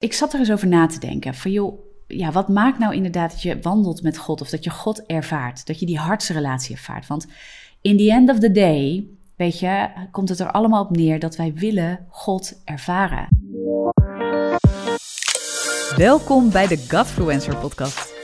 Ik 0.00 0.12
zat 0.12 0.32
er 0.32 0.38
eens 0.38 0.50
over 0.50 0.68
na 0.68 0.86
te 0.86 0.98
denken. 0.98 1.34
Van 1.34 1.50
joh, 1.50 1.78
ja, 2.06 2.32
wat 2.32 2.48
maakt 2.48 2.78
nou 2.78 2.94
inderdaad 2.94 3.30
dat 3.30 3.42
je 3.42 3.60
wandelt 3.60 4.02
met 4.02 4.18
God 4.18 4.40
of 4.40 4.48
dat 4.48 4.64
je 4.64 4.70
God 4.70 5.06
ervaart? 5.06 5.66
Dat 5.66 5.80
je 5.80 5.86
die 5.86 5.98
hartsrelatie 5.98 6.74
ervaart? 6.74 7.06
Want 7.06 7.26
in 7.80 7.96
the 7.96 8.10
end 8.10 8.30
of 8.30 8.38
the 8.38 8.50
day, 8.50 9.06
weet 9.36 9.58
je, 9.58 9.88
komt 10.10 10.28
het 10.28 10.40
er 10.40 10.50
allemaal 10.50 10.84
op 10.84 10.96
neer 10.96 11.18
dat 11.18 11.36
wij 11.36 11.52
willen 11.54 12.06
God 12.08 12.62
ervaren. 12.64 13.28
Welkom 15.96 16.50
bij 16.50 16.66
de 16.66 16.86
Godfluencer 16.88 17.56
podcast. 17.56 18.09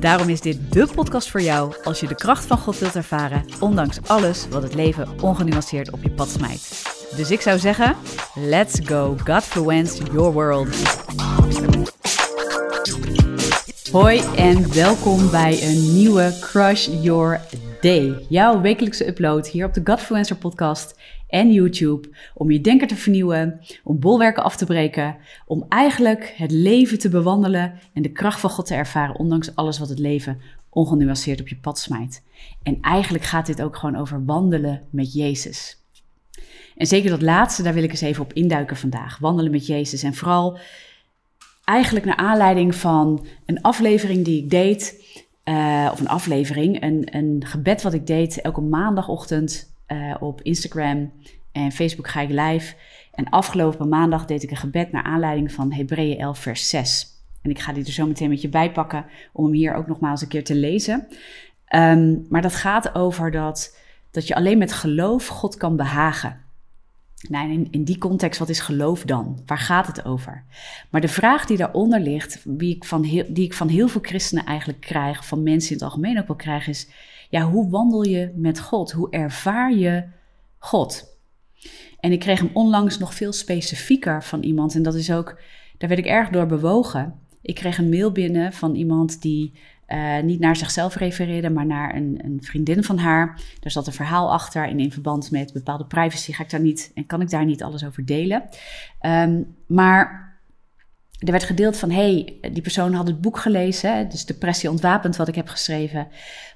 Daarom 0.00 0.28
is 0.28 0.40
dit 0.40 0.72
de 0.72 0.88
podcast 0.94 1.30
voor 1.30 1.42
jou 1.42 1.74
als 1.84 2.00
je 2.00 2.06
de 2.06 2.14
kracht 2.14 2.44
van 2.44 2.58
God 2.58 2.78
wilt 2.78 2.94
ervaren, 2.94 3.44
ondanks 3.60 3.98
alles 4.06 4.48
wat 4.48 4.62
het 4.62 4.74
leven 4.74 5.08
ongenuanceerd 5.20 5.90
op 5.90 6.02
je 6.02 6.10
pad 6.10 6.28
smijt. 6.28 6.82
Dus 7.16 7.30
ik 7.30 7.40
zou 7.40 7.58
zeggen, 7.58 7.96
let's 8.34 8.80
go 8.84 9.16
Godfluence 9.24 10.04
your 10.12 10.32
world. 10.32 10.68
Hoi 13.92 14.20
en 14.36 14.74
welkom 14.74 15.30
bij 15.30 15.62
een 15.62 15.94
nieuwe 15.94 16.36
Crush 16.40 16.88
Your 17.02 17.40
Day. 17.80 18.26
Jouw 18.28 18.60
wekelijkse 18.60 19.08
upload 19.08 19.48
hier 19.48 19.66
op 19.66 19.74
de 19.74 19.80
Godfluencer 19.84 20.36
podcast 20.36 21.00
en 21.28 21.52
YouTube. 21.52 22.08
Om 22.34 22.50
je 22.50 22.60
denker 22.60 22.86
te 22.86 22.96
vernieuwen, 22.96 23.60
om 23.84 23.98
bolwerken 23.98 24.42
af 24.42 24.56
te 24.56 24.66
breken, 24.66 25.16
om 25.46 25.64
eigenlijk 25.68 26.34
het 26.36 26.50
leven 26.50 26.98
te 26.98 27.08
bewandelen 27.08 27.78
en 27.94 28.02
de 28.02 28.12
kracht 28.12 28.40
van 28.40 28.50
God 28.50 28.66
te 28.66 28.74
ervaren, 28.74 29.18
ondanks 29.18 29.54
alles 29.54 29.78
wat 29.78 29.88
het 29.88 29.98
leven 29.98 30.40
ongenuanceerd 30.68 31.40
op 31.40 31.48
je 31.48 31.56
pad 31.56 31.78
smijt. 31.78 32.22
En 32.62 32.78
eigenlijk 32.80 33.24
gaat 33.24 33.46
dit 33.46 33.62
ook 33.62 33.76
gewoon 33.76 33.96
over 33.96 34.24
wandelen 34.24 34.82
met 34.90 35.12
Jezus. 35.12 35.82
En 36.76 36.86
zeker 36.86 37.10
dat 37.10 37.22
laatste, 37.22 37.62
daar 37.62 37.74
wil 37.74 37.82
ik 37.82 37.90
eens 37.90 38.00
even 38.00 38.22
op 38.22 38.32
induiken 38.32 38.76
vandaag. 38.76 39.18
Wandelen 39.18 39.50
met 39.50 39.66
Jezus. 39.66 40.02
En 40.02 40.14
vooral 40.14 40.58
eigenlijk 41.68 42.04
naar 42.04 42.16
aanleiding 42.16 42.74
van 42.74 43.26
een 43.46 43.62
aflevering 43.62 44.24
die 44.24 44.42
ik 44.42 44.50
deed. 44.50 45.06
Uh, 45.44 45.88
of 45.92 46.00
een 46.00 46.08
aflevering, 46.08 46.82
een, 46.82 47.16
een 47.16 47.42
gebed 47.46 47.82
wat 47.82 47.92
ik 47.92 48.06
deed 48.06 48.40
elke 48.40 48.60
maandagochtend 48.60 49.74
uh, 49.88 50.14
op 50.20 50.42
Instagram 50.42 51.12
en 51.52 51.72
Facebook 51.72 52.08
ga 52.08 52.20
ik 52.20 52.28
live. 52.28 52.74
En 53.14 53.28
afgelopen 53.28 53.88
maandag 53.88 54.24
deed 54.24 54.42
ik 54.42 54.50
een 54.50 54.56
gebed 54.56 54.92
naar 54.92 55.02
aanleiding 55.02 55.52
van 55.52 55.72
Hebreeën 55.72 56.18
11 56.18 56.38
vers 56.38 56.68
6. 56.68 57.06
En 57.42 57.50
ik 57.50 57.58
ga 57.58 57.72
die 57.72 57.84
er 57.84 57.92
zo 57.92 58.06
meteen 58.06 58.28
met 58.28 58.42
je 58.42 58.48
bij 58.48 58.72
pakken 58.72 59.04
om 59.32 59.44
hem 59.44 59.54
hier 59.54 59.74
ook 59.74 59.86
nogmaals 59.86 60.22
een 60.22 60.28
keer 60.28 60.44
te 60.44 60.54
lezen. 60.54 61.06
Um, 61.74 62.26
maar 62.28 62.42
dat 62.42 62.54
gaat 62.54 62.94
over 62.94 63.30
dat, 63.30 63.76
dat 64.10 64.26
je 64.26 64.34
alleen 64.34 64.58
met 64.58 64.72
geloof 64.72 65.26
God 65.26 65.56
kan 65.56 65.76
behagen. 65.76 66.40
Nou, 67.18 67.52
in, 67.52 67.68
in 67.70 67.84
die 67.84 67.98
context, 67.98 68.38
wat 68.38 68.48
is 68.48 68.60
geloof 68.60 69.02
dan? 69.02 69.42
Waar 69.46 69.58
gaat 69.58 69.86
het 69.86 70.04
over? 70.04 70.44
Maar 70.90 71.00
de 71.00 71.08
vraag 71.08 71.46
die 71.46 71.56
daaronder 71.56 72.00
ligt, 72.00 72.42
die 72.46 72.76
ik, 72.76 72.84
van 72.84 73.02
heel, 73.02 73.24
die 73.28 73.44
ik 73.44 73.54
van 73.54 73.68
heel 73.68 73.88
veel 73.88 74.00
christenen 74.00 74.44
eigenlijk 74.44 74.80
krijg, 74.80 75.26
van 75.26 75.42
mensen 75.42 75.70
in 75.70 75.76
het 75.76 75.84
algemeen 75.84 76.18
ook 76.18 76.26
wel 76.26 76.36
krijg, 76.36 76.68
is: 76.68 76.88
ja, 77.28 77.42
hoe 77.42 77.70
wandel 77.70 78.04
je 78.04 78.32
met 78.34 78.60
God? 78.60 78.92
Hoe 78.92 79.10
ervaar 79.10 79.74
je 79.74 80.04
God? 80.58 81.16
En 82.00 82.12
ik 82.12 82.20
kreeg 82.20 82.38
hem 82.38 82.50
onlangs 82.52 82.98
nog 82.98 83.14
veel 83.14 83.32
specifieker 83.32 84.24
van 84.24 84.42
iemand, 84.42 84.74
en 84.74 84.82
dat 84.82 84.94
is 84.94 85.12
ook, 85.12 85.40
daar 85.78 85.88
werd 85.88 86.00
ik 86.00 86.06
erg 86.06 86.28
door 86.28 86.46
bewogen. 86.46 87.14
Ik 87.42 87.54
kreeg 87.54 87.78
een 87.78 87.88
mail 87.88 88.12
binnen 88.12 88.52
van 88.52 88.74
iemand 88.74 89.22
die 89.22 89.52
uh, 89.88 90.20
niet 90.20 90.40
naar 90.40 90.56
zichzelf 90.56 90.94
refereerde, 90.94 91.50
maar 91.50 91.66
naar 91.66 91.94
een, 91.94 92.20
een, 92.24 92.38
vriendin 92.42 92.84
van 92.84 92.98
haar. 92.98 93.40
Daar 93.60 93.70
zat 93.70 93.86
een 93.86 93.92
verhaal 93.92 94.32
achter 94.32 94.68
en 94.68 94.80
in 94.80 94.92
verband 94.92 95.30
met 95.30 95.52
bepaalde 95.52 95.86
privacy 95.86 96.32
ga 96.32 96.42
ik 96.42 96.50
daar 96.50 96.60
niet 96.60 96.90
en 96.94 97.06
kan 97.06 97.20
ik 97.20 97.30
daar 97.30 97.44
niet 97.44 97.62
alles 97.62 97.84
over 97.84 98.04
delen. 98.04 98.42
Um, 99.02 99.56
maar 99.66 100.28
er 101.18 101.30
werd 101.32 101.44
gedeeld 101.44 101.76
van, 101.76 101.90
hey, 101.90 102.38
die 102.52 102.62
persoon 102.62 102.92
had 102.92 103.06
het 103.06 103.20
boek 103.20 103.38
gelezen, 103.38 104.08
dus 104.08 104.26
Depressie 104.26 104.70
ontwapend 104.70 105.16
wat 105.16 105.28
ik 105.28 105.34
heb 105.34 105.48
geschreven. 105.48 106.08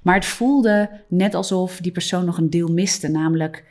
Maar 0.03 0.15
het 0.15 0.25
voelde 0.25 0.91
net 1.09 1.35
alsof 1.35 1.77
die 1.77 1.93
persoon 1.93 2.25
nog 2.25 2.39
een 2.39 2.51
deel 2.51 2.69
miste, 2.69 3.09
namelijk 3.09 3.65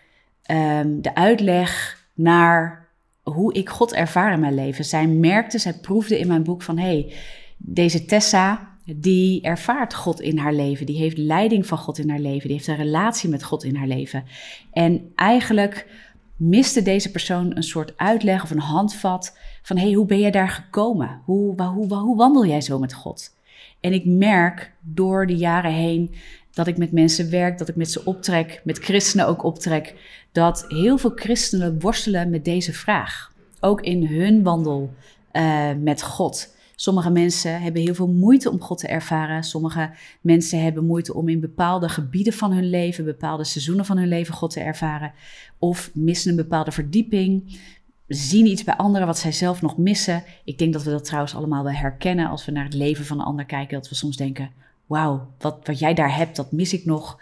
um, 0.52 1.02
de 1.02 1.16
uitleg 1.16 2.00
naar 2.14 2.88
hoe 3.24 3.54
ik 3.54 3.70
God 3.70 3.94
ervaar 3.94 4.34
in 4.34 4.40
mijn 4.40 4.56
leven. 4.56 4.86
Zij 4.86 5.08
merkte, 5.08 5.58
zij 5.58 5.74
proefde 5.74 6.20
in 6.20 6.28
mijn 6.28 6.44
boek 6.44 6.62
van, 6.62 6.78
hey, 6.78 7.14
deze 7.58 8.06
Tessa, 8.06 8.71
die 8.86 9.42
ervaart 9.42 9.94
God 9.94 10.22
in 10.22 10.38
haar 10.38 10.54
leven. 10.54 10.86
Die 10.86 10.98
heeft 10.98 11.18
leiding 11.18 11.66
van 11.68 11.78
God 11.78 11.98
in 11.98 12.10
haar 12.10 12.20
leven. 12.20 12.48
Die 12.48 12.58
heeft 12.58 12.68
een 12.68 12.76
relatie 12.76 13.30
met 13.30 13.44
God 13.44 13.64
in 13.64 13.76
haar 13.76 13.88
leven. 13.88 14.24
En 14.72 15.12
eigenlijk 15.16 15.88
miste 16.36 16.82
deze 16.82 17.12
persoon 17.12 17.56
een 17.56 17.64
soort 17.64 17.94
uitleg 17.98 18.44
of 18.44 18.52
een 18.52 18.60
handvat 18.60 19.38
van: 19.62 19.78
hey, 19.78 19.92
hoe 19.92 20.06
ben 20.06 20.20
je 20.20 20.32
daar 20.32 20.50
gekomen? 20.50 21.22
Hoe, 21.26 21.64
hoe, 21.64 21.94
hoe 21.96 22.18
wandel 22.18 22.46
jij 22.46 22.62
zo 22.62 22.80
met 22.80 22.94
God? 22.94 23.36
En 23.80 23.94
ik 23.94 24.06
merk 24.06 24.74
door 24.82 25.28
de 25.28 25.36
jaren 25.36 25.74
heen 25.74 26.16
dat 26.54 26.68
ik 26.68 26.78
met 26.78 26.92
mensen 26.92 27.30
werk, 27.30 27.58
dat 27.58 27.68
ik 27.68 27.76
met 27.76 27.92
ze 27.92 28.06
optrek, 28.06 28.62
met 28.64 28.78
christenen 28.78 29.28
ook 29.28 29.44
optrek, 29.44 29.96
dat 30.32 30.66
heel 30.68 30.98
veel 30.98 31.12
christenen 31.16 31.80
worstelen 31.80 32.30
met 32.30 32.46
deze 32.46 32.74
vraag. 32.74 33.34
Ook 33.60 33.82
in 33.82 34.06
hun 34.06 34.44
wandel 34.44 34.94
uh, 35.34 35.70
met 35.80 36.02
God. 36.02 36.56
Sommige 36.82 37.10
mensen 37.10 37.62
hebben 37.62 37.82
heel 37.82 37.96
veel 37.96 38.08
moeite 38.08 38.52
om 38.52 38.62
God 38.62 38.78
te 38.78 38.88
ervaren. 38.88 39.44
Sommige 39.44 39.92
mensen 40.22 40.62
hebben 40.62 40.86
moeite 40.86 41.14
om 41.14 41.30
in 41.30 41.40
bepaalde 41.40 41.90
gebieden 41.90 42.34
van 42.34 42.52
hun 42.52 42.70
leven, 42.70 43.06
bepaalde 43.06 43.44
seizoenen 43.44 43.86
van 43.86 43.98
hun 43.98 44.08
leven 44.08 44.34
God 44.34 44.52
te 44.52 44.60
ervaren. 44.60 45.14
Of 45.60 45.92
missen 45.94 46.30
een 46.30 46.36
bepaalde 46.36 46.72
verdieping, 46.72 47.60
zien 48.08 48.46
iets 48.46 48.64
bij 48.64 48.76
anderen 48.76 49.08
wat 49.08 49.18
zij 49.18 49.32
zelf 49.32 49.62
nog 49.62 49.78
missen. 49.78 50.24
Ik 50.44 50.58
denk 50.58 50.74
dat 50.74 50.84
we 50.84 50.92
dat 50.92 51.06
trouwens 51.06 51.36
allemaal 51.36 51.64
wel 51.64 51.74
herkennen 51.74 52.30
als 52.30 52.46
we 52.46 52.52
naar 52.52 52.64
het 52.64 52.74
leven 52.74 53.06
van 53.06 53.20
een 53.20 53.26
ander 53.26 53.46
kijken. 53.46 53.80
Dat 53.80 53.90
we 53.90 53.96
soms 53.96 54.18
denken, 54.18 54.52
wauw, 54.86 55.34
wat, 55.38 55.60
wat 55.64 55.80
jij 55.80 55.94
daar 55.94 56.16
hebt, 56.16 56.36
dat 56.36 56.52
mis 56.52 56.74
ik 56.74 56.86
nog. 56.86 57.20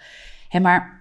Hè, 0.50 0.60
maar 0.60 0.99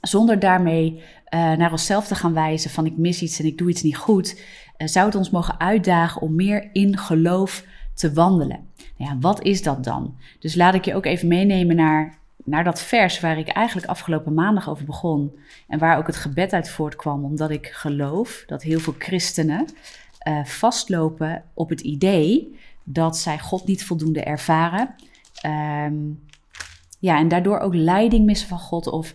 zonder 0.00 0.38
daarmee 0.38 0.94
uh, 0.94 1.52
naar 1.52 1.70
onszelf 1.70 2.06
te 2.06 2.14
gaan 2.14 2.34
wijzen 2.34 2.70
van 2.70 2.86
ik 2.86 2.96
mis 2.96 3.22
iets 3.22 3.38
en 3.38 3.46
ik 3.46 3.58
doe 3.58 3.68
iets 3.68 3.82
niet 3.82 3.96
goed, 3.96 4.40
uh, 4.78 4.88
zou 4.88 5.06
het 5.06 5.14
ons 5.14 5.30
mogen 5.30 5.60
uitdagen 5.60 6.20
om 6.20 6.34
meer 6.34 6.70
in 6.72 6.98
geloof 6.98 7.64
te 7.94 8.12
wandelen. 8.12 8.68
Nou 8.96 9.10
ja, 9.10 9.18
wat 9.20 9.42
is 9.42 9.62
dat 9.62 9.84
dan? 9.84 10.16
Dus 10.38 10.54
laat 10.54 10.74
ik 10.74 10.84
je 10.84 10.94
ook 10.94 11.04
even 11.04 11.28
meenemen 11.28 11.76
naar, 11.76 12.18
naar 12.44 12.64
dat 12.64 12.80
vers 12.80 13.20
waar 13.20 13.38
ik 13.38 13.48
eigenlijk 13.48 13.86
afgelopen 13.86 14.34
maandag 14.34 14.68
over 14.68 14.84
begon. 14.84 15.32
En 15.68 15.78
waar 15.78 15.98
ook 15.98 16.06
het 16.06 16.16
gebed 16.16 16.52
uit 16.52 16.70
voortkwam, 16.70 17.24
omdat 17.24 17.50
ik 17.50 17.66
geloof 17.66 18.44
dat 18.46 18.62
heel 18.62 18.80
veel 18.80 18.94
christenen 18.98 19.66
uh, 20.28 20.44
vastlopen 20.44 21.44
op 21.54 21.68
het 21.68 21.80
idee 21.80 22.58
dat 22.84 23.18
zij 23.18 23.38
God 23.38 23.66
niet 23.66 23.84
voldoende 23.84 24.22
ervaren. 24.22 24.94
Um, 25.86 26.28
ja, 26.98 27.18
en 27.18 27.28
daardoor 27.28 27.58
ook 27.58 27.74
leiding 27.74 28.24
missen 28.24 28.48
van 28.48 28.58
God 28.58 28.86
of 28.86 29.14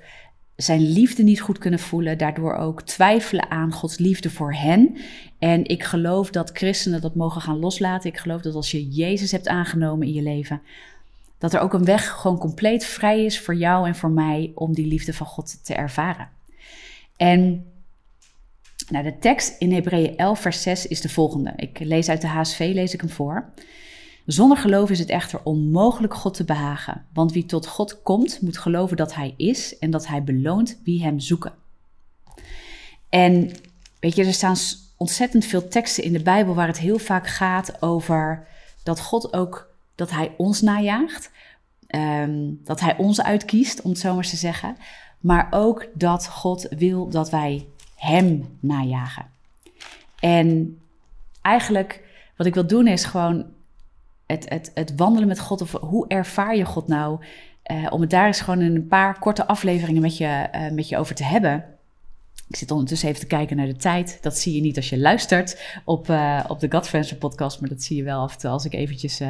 zijn 0.55 0.81
liefde 0.81 1.23
niet 1.23 1.41
goed 1.41 1.57
kunnen 1.57 1.79
voelen, 1.79 2.17
daardoor 2.17 2.55
ook 2.55 2.81
twijfelen 2.81 3.51
aan 3.51 3.73
Gods 3.73 3.97
liefde 3.97 4.29
voor 4.29 4.53
hen. 4.53 4.97
En 5.39 5.66
ik 5.66 5.83
geloof 5.83 6.29
dat 6.29 6.49
christenen 6.53 7.01
dat 7.01 7.16
mogen 7.16 7.41
gaan 7.41 7.59
loslaten. 7.59 8.09
Ik 8.09 8.17
geloof 8.17 8.41
dat 8.41 8.55
als 8.55 8.71
je 8.71 8.89
Jezus 8.89 9.31
hebt 9.31 9.47
aangenomen 9.47 10.07
in 10.07 10.13
je 10.13 10.21
leven, 10.21 10.61
dat 11.38 11.53
er 11.53 11.59
ook 11.59 11.73
een 11.73 11.85
weg 11.85 12.09
gewoon 12.09 12.38
compleet 12.38 12.85
vrij 12.85 13.25
is 13.25 13.39
voor 13.39 13.55
jou 13.55 13.88
en 13.88 13.95
voor 13.95 14.11
mij 14.11 14.51
om 14.56 14.74
die 14.74 14.88
liefde 14.88 15.13
van 15.13 15.27
God 15.27 15.65
te 15.65 15.74
ervaren. 15.74 16.30
En 17.18 17.65
nou, 18.89 19.03
de 19.03 19.19
tekst 19.19 19.56
in 19.59 19.71
Hebreeën 19.71 20.18
11, 20.18 20.39
vers 20.39 20.62
6 20.62 20.88
is 20.88 21.01
de 21.01 21.09
volgende. 21.09 21.53
Ik 21.56 21.80
lees 21.80 22.09
uit 22.09 22.21
de 22.21 22.27
HSV, 22.27 22.71
lees 22.74 22.94
ik 22.94 23.01
hem 23.01 23.09
voor. 23.09 23.50
Zonder 24.25 24.57
geloof 24.57 24.89
is 24.89 25.00
het 25.00 25.10
echter 25.10 25.39
onmogelijk 25.44 26.13
God 26.13 26.33
te 26.33 26.44
behagen, 26.44 27.06
want 27.13 27.31
wie 27.31 27.45
tot 27.45 27.68
God 27.68 28.01
komt, 28.01 28.42
moet 28.42 28.57
geloven 28.57 28.98
dat 28.98 29.16
Hij 29.16 29.33
is 29.38 29.77
en 29.77 29.92
dat 29.92 30.07
Hij 30.07 30.24
beloont 30.24 30.80
wie 30.83 31.04
Hem 31.04 31.19
zoeken. 31.19 31.54
En 33.10 33.51
weet 34.00 34.16
je, 34.16 34.25
er 34.25 34.33
staan 34.33 34.56
ontzettend 34.98 35.45
veel 35.45 35.68
teksten 35.68 36.04
in 36.04 36.13
de 36.13 36.22
Bijbel 36.22 36.54
waar 36.54 36.68
het 36.68 36.80
heel 36.80 36.98
vaak 36.98 37.27
gaat 37.27 37.81
over 37.81 38.48
dat 38.83 39.00
God 39.00 39.33
ook, 39.33 39.69
dat 39.95 40.12
Hij 40.12 40.33
ons 40.38 40.62
najaagt, 40.62 41.31
um, 41.88 42.62
dat 42.63 42.80
Hij 42.80 42.98
ons 42.98 43.21
uitkiest, 43.21 43.81
om 43.81 43.89
het 43.89 44.00
zo 44.00 44.13
maar 44.13 44.24
te 44.24 44.36
zeggen, 44.36 44.78
maar 45.19 45.48
ook 45.51 45.88
dat 45.94 46.28
God 46.28 46.68
wil 46.78 47.10
dat 47.10 47.30
wij 47.30 47.66
Hem 47.95 48.57
najagen. 48.60 49.25
En 50.19 50.80
eigenlijk 51.42 52.04
wat 52.38 52.48
ik 52.48 52.54
wil 52.54 52.68
doen 52.68 52.88
is 52.88 53.06
gewoon 53.06 53.54
het, 54.25 54.50
het, 54.50 54.72
het 54.74 54.94
wandelen 54.95 55.27
met 55.27 55.39
God, 55.39 55.62
of 55.62 55.72
hoe 55.72 56.07
ervaar 56.07 56.56
je 56.56 56.66
God 56.66 56.88
nou? 56.88 57.19
uh, 57.72 57.88
om 57.89 58.01
het 58.01 58.10
daar 58.10 58.27
eens 58.27 58.42
gewoon 58.42 58.62
in 58.62 58.75
een 58.75 58.88
paar 58.88 59.19
korte 59.19 59.48
afleveringen 59.48 60.01
met 60.01 60.18
je, 60.18 60.48
uh, 60.56 60.72
met 60.72 60.89
je 60.89 60.98
over 60.98 61.16
te 61.16 61.24
hebben. 61.24 61.66
Ik 62.48 62.56
zit 62.56 62.72
ondertussen 62.72 63.10
even 63.10 63.19
te 63.19 63.27
kijken 63.27 63.57
naar 63.57 63.66
de 63.66 63.75
tijd. 63.75 64.18
Dat 64.22 64.38
zie 64.38 64.56
je 64.56 64.62
niet 64.62 64.75
als 64.75 64.89
je 64.89 65.00
luistert 65.00 65.80
op, 65.86 66.10
uh, 66.10 66.44
op 66.48 66.60
de 66.60 66.72
Godfriendster 66.72 67.18
podcast, 67.18 67.60
maar 67.60 67.69
dat 67.69 67.83
zie 67.83 67.98
je 67.98 68.04
wel 68.04 68.22
af 68.22 68.33
en 68.33 68.39
toe 68.39 68.50
als 68.50 68.66
ik 68.66 68.74
eventjes 68.74 69.22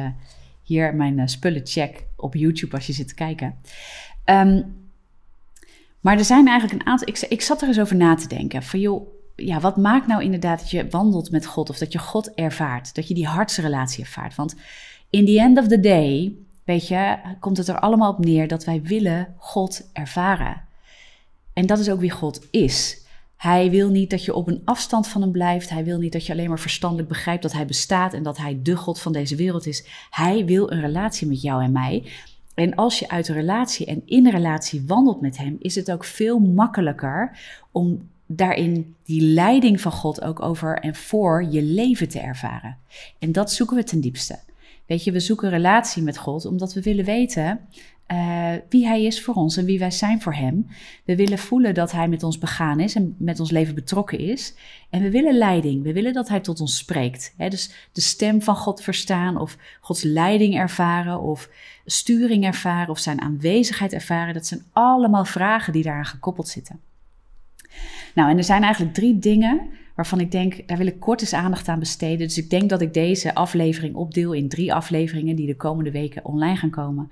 hier 0.62 0.94
mijn 0.94 1.28
spullen 1.28 1.66
check 1.66 2.06
op 2.16 2.34
YouTube 2.34 2.74
als 2.74 2.86
je 2.86 2.92
zit 2.92 3.08
te 3.08 3.14
kijken. 3.14 3.54
Um, 4.24 4.74
maar 6.00 6.18
er 6.18 6.24
zijn 6.24 6.48
eigenlijk 6.48 6.80
een 6.80 6.86
aantal. 6.86 7.08
Ik, 7.08 7.18
ik 7.18 7.40
zat 7.40 7.62
er 7.62 7.68
eens 7.68 7.80
over 7.80 7.96
na 7.96 8.14
te 8.14 8.28
denken. 8.28 8.62
Van 8.62 8.80
joh, 8.80 9.08
ja, 9.36 9.60
wat 9.60 9.76
maakt 9.76 10.06
nou 10.06 10.22
inderdaad 10.22 10.58
dat 10.58 10.70
je 10.70 10.88
wandelt 10.88 11.30
met 11.30 11.46
God 11.46 11.70
of 11.70 11.78
dat 11.78 11.92
je 11.92 11.98
God 11.98 12.34
ervaart? 12.34 12.94
Dat 12.94 13.08
je 13.08 13.14
die 13.14 13.26
hartsrelatie 13.26 14.04
ervaart? 14.04 14.34
Want 14.34 14.54
in 15.10 15.26
the 15.26 15.40
end 15.40 15.58
of 15.58 15.66
the 15.66 15.80
day, 15.80 16.34
weet 16.64 16.88
je, 16.88 17.16
komt 17.40 17.56
het 17.56 17.68
er 17.68 17.80
allemaal 17.80 18.12
op 18.12 18.24
neer 18.24 18.48
dat 18.48 18.64
wij 18.64 18.82
willen 18.82 19.34
God 19.36 19.90
ervaren. 19.92 20.62
En 21.52 21.66
dat 21.66 21.78
is 21.78 21.90
ook 21.90 22.00
wie 22.00 22.10
God 22.10 22.46
is. 22.50 23.04
Hij 23.36 23.70
wil 23.70 23.90
niet 23.90 24.10
dat 24.10 24.24
je 24.24 24.34
op 24.34 24.48
een 24.48 24.62
afstand 24.64 25.08
van 25.08 25.20
hem 25.20 25.32
blijft. 25.32 25.70
Hij 25.70 25.84
wil 25.84 25.98
niet 25.98 26.12
dat 26.12 26.26
je 26.26 26.32
alleen 26.32 26.48
maar 26.48 26.58
verstandelijk 26.58 27.08
begrijpt 27.08 27.42
dat 27.42 27.52
hij 27.52 27.66
bestaat 27.66 28.14
en 28.14 28.22
dat 28.22 28.36
hij 28.36 28.58
de 28.62 28.76
God 28.76 29.00
van 29.00 29.12
deze 29.12 29.36
wereld 29.36 29.66
is. 29.66 29.86
Hij 30.10 30.44
wil 30.44 30.72
een 30.72 30.80
relatie 30.80 31.26
met 31.26 31.42
jou 31.42 31.62
en 31.62 31.72
mij. 31.72 32.04
En 32.54 32.74
als 32.74 32.98
je 32.98 33.08
uit 33.08 33.28
een 33.28 33.34
relatie 33.34 33.86
en 33.86 34.02
in 34.04 34.26
een 34.26 34.32
relatie 34.32 34.84
wandelt 34.86 35.20
met 35.20 35.36
hem, 35.36 35.56
is 35.58 35.74
het 35.74 35.92
ook 35.92 36.04
veel 36.04 36.38
makkelijker 36.38 37.38
om 37.70 38.08
daarin 38.26 38.94
die 39.04 39.20
leiding 39.22 39.80
van 39.80 39.92
God 39.92 40.22
ook 40.22 40.42
over 40.42 40.78
en 40.78 40.94
voor 40.94 41.46
je 41.50 41.62
leven 41.62 42.08
te 42.08 42.20
ervaren. 42.20 42.76
En 43.18 43.32
dat 43.32 43.52
zoeken 43.52 43.76
we 43.76 43.84
ten 43.84 44.00
diepste. 44.00 44.38
Weet 44.86 45.04
je, 45.04 45.12
we 45.12 45.20
zoeken 45.20 45.50
relatie 45.50 46.02
met 46.02 46.18
God 46.18 46.44
omdat 46.44 46.72
we 46.72 46.82
willen 46.82 47.04
weten 47.04 47.60
uh, 48.12 48.52
wie 48.68 48.86
Hij 48.86 49.04
is 49.04 49.22
voor 49.22 49.34
ons 49.34 49.56
en 49.56 49.64
wie 49.64 49.78
wij 49.78 49.90
zijn 49.90 50.22
voor 50.22 50.34
Hem. 50.34 50.66
We 51.04 51.16
willen 51.16 51.38
voelen 51.38 51.74
dat 51.74 51.92
Hij 51.92 52.08
met 52.08 52.22
ons 52.22 52.38
begaan 52.38 52.80
is 52.80 52.94
en 52.94 53.14
met 53.18 53.40
ons 53.40 53.50
leven 53.50 53.74
betrokken 53.74 54.18
is. 54.18 54.54
En 54.90 55.02
we 55.02 55.10
willen 55.10 55.38
leiding. 55.38 55.82
We 55.82 55.92
willen 55.92 56.12
dat 56.12 56.28
Hij 56.28 56.40
tot 56.40 56.60
ons 56.60 56.76
spreekt. 56.76 57.34
dus 57.36 57.70
de 57.92 58.00
stem 58.00 58.42
van 58.42 58.56
God 58.56 58.82
verstaan 58.82 59.36
of 59.40 59.56
Gods 59.80 60.02
leiding 60.02 60.56
ervaren 60.56 61.20
of 61.20 61.50
sturing 61.84 62.44
ervaren 62.44 62.90
of 62.90 62.98
Zijn 62.98 63.20
aanwezigheid 63.20 63.92
ervaren. 63.92 64.34
Dat 64.34 64.46
zijn 64.46 64.64
allemaal 64.72 65.24
vragen 65.24 65.72
die 65.72 65.82
daaraan 65.82 66.04
gekoppeld 66.04 66.48
zitten. 66.48 66.80
Nou, 68.16 68.30
en 68.30 68.36
er 68.36 68.44
zijn 68.44 68.62
eigenlijk 68.62 68.94
drie 68.94 69.18
dingen 69.18 69.68
waarvan 69.94 70.20
ik 70.20 70.30
denk, 70.30 70.68
daar 70.68 70.76
wil 70.78 70.86
ik 70.86 71.00
kort 71.00 71.20
eens 71.20 71.32
aandacht 71.32 71.68
aan 71.68 71.78
besteden. 71.78 72.26
Dus 72.26 72.38
ik 72.38 72.50
denk 72.50 72.68
dat 72.68 72.80
ik 72.80 72.94
deze 72.94 73.34
aflevering 73.34 73.94
opdeel 73.94 74.32
in 74.32 74.48
drie 74.48 74.74
afleveringen 74.74 75.36
die 75.36 75.46
de 75.46 75.56
komende 75.56 75.90
weken 75.90 76.24
online 76.24 76.56
gaan 76.56 76.70
komen. 76.70 77.10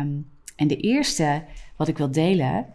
Um, 0.00 0.26
en 0.56 0.66
de 0.66 0.76
eerste 0.76 1.42
wat 1.76 1.88
ik 1.88 1.98
wil 1.98 2.10
delen, 2.10 2.66